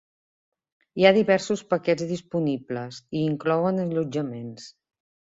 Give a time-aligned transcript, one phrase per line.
[0.99, 4.49] Hi ha diversos paquets disponibles i inclouen allotjament.